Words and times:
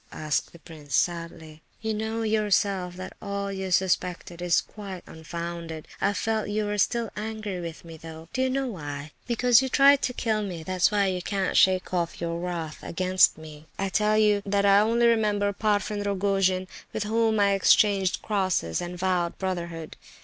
asked 0.11 0.51
the 0.51 0.57
prince, 0.57 0.95
sadly. 0.95 1.61
"You 1.79 1.93
know 1.93 2.23
yourself 2.23 2.95
that 2.95 3.13
all 3.21 3.51
you 3.51 3.69
suspected 3.69 4.41
is 4.41 4.59
quite 4.59 5.03
unfounded. 5.05 5.87
I 6.01 6.13
felt 6.13 6.49
you 6.49 6.65
were 6.65 6.79
still 6.79 7.11
angry 7.15 7.61
with 7.61 7.85
me, 7.85 7.97
though. 7.97 8.27
Do 8.33 8.41
you 8.41 8.49
know 8.49 8.65
why? 8.65 9.11
Because 9.27 9.61
you 9.61 9.69
tried 9.69 10.01
to 10.01 10.11
kill 10.13 10.41
me—that's 10.41 10.89
why 10.89 11.05
you 11.05 11.21
can't 11.21 11.55
shake 11.55 11.93
off 11.93 12.19
your 12.19 12.39
wrath 12.39 12.79
against 12.81 13.37
me. 13.37 13.67
I 13.77 13.89
tell 13.89 14.17
you 14.17 14.41
that 14.43 14.65
I 14.65 14.79
only 14.79 15.05
remember 15.05 15.51
the 15.51 15.59
Parfen 15.59 16.01
Rogojin 16.01 16.67
with 16.93 17.03
whom 17.03 17.39
I 17.39 17.51
exchanged 17.53 18.23
crosses, 18.23 18.81
and 18.81 18.97
vowed 18.97 19.37
brotherhood. 19.37 19.97